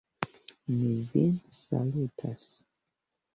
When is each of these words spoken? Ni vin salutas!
Ni 0.77 0.93
vin 1.11 1.35
salutas! 1.59 2.49